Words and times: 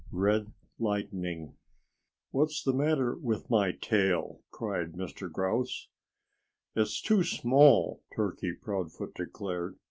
XVIII 0.09 0.19
RED 0.19 0.51
LIGHTNING 0.79 1.53
"What's 2.31 2.63
the 2.63 2.73
matter 2.73 3.15
with 3.17 3.51
my 3.51 3.71
tail!" 3.73 4.41
cried 4.49 4.93
Mr. 4.93 5.31
Grouse. 5.31 5.89
"It's 6.75 6.99
too 6.99 7.23
small," 7.23 8.01
Turkey 8.15 8.53
Proudfoot 8.53 9.13
declared. 9.13 9.77